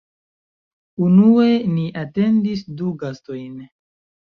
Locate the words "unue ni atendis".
1.07-2.65